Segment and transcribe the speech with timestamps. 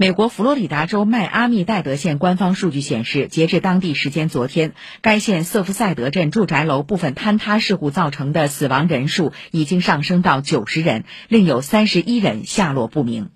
[0.00, 13.28] 美国佛罗里达州迈阿密戴德县官方数据显示，截至当地时间昨天，该县瑟夫赛德镇住宅楼部分坍塌事故造成的死亡人数已经上升到九十人，另有三十一人下落不明。